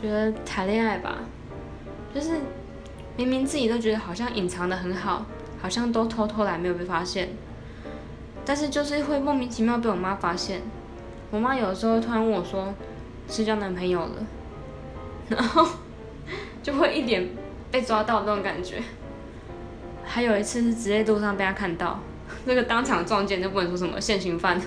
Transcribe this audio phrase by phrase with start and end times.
[0.00, 1.18] 觉得谈恋爱吧，
[2.14, 2.32] 就是
[3.16, 5.26] 明明自己都觉得好像隐藏的很好，
[5.60, 7.30] 好像都偷偷来没有被发现，
[8.44, 10.62] 但是就是会莫名其妙被我妈发现。
[11.30, 12.72] 我妈有时候突然问我说
[13.28, 14.26] ：“是交男朋友了？”
[15.28, 15.66] 然后
[16.62, 17.28] 就会一点
[17.70, 18.82] 被抓到那种感觉。
[20.04, 22.00] 还有一次是直接路上被他看到，
[22.46, 24.58] 那个当场撞见就不能说什么现行犯。